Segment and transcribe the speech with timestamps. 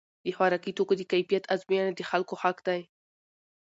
[0.23, 2.81] د خوراکي توکو د کیفیت ازموینه د خلکو حق دی.